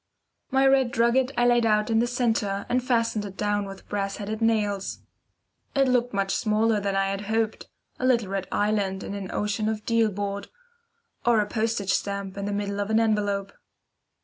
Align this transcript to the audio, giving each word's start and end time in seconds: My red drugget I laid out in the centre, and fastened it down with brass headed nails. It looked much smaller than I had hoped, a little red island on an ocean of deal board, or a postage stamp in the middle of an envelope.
My 0.49 0.65
red 0.65 0.91
drugget 0.91 1.31
I 1.37 1.45
laid 1.45 1.63
out 1.63 1.91
in 1.91 1.99
the 1.99 2.07
centre, 2.07 2.65
and 2.69 2.83
fastened 2.83 3.23
it 3.23 3.37
down 3.37 3.65
with 3.65 3.87
brass 3.87 4.17
headed 4.17 4.41
nails. 4.41 5.01
It 5.75 5.87
looked 5.87 6.11
much 6.11 6.33
smaller 6.33 6.79
than 6.79 6.95
I 6.95 7.09
had 7.09 7.21
hoped, 7.27 7.69
a 7.99 8.05
little 8.07 8.29
red 8.29 8.47
island 8.51 9.03
on 9.03 9.13
an 9.13 9.29
ocean 9.31 9.69
of 9.69 9.85
deal 9.85 10.09
board, 10.09 10.47
or 11.23 11.39
a 11.39 11.45
postage 11.45 11.91
stamp 11.93 12.35
in 12.35 12.45
the 12.45 12.51
middle 12.51 12.79
of 12.79 12.89
an 12.89 12.99
envelope. 12.99 13.53